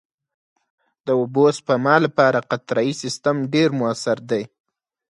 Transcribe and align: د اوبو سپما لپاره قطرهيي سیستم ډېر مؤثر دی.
د 1.05 1.07
اوبو 1.19 1.45
سپما 1.57 1.95
لپاره 2.05 2.45
قطرهيي 2.51 2.93
سیستم 3.03 3.35
ډېر 3.53 3.69
مؤثر 3.79 4.17
دی. 4.31 4.43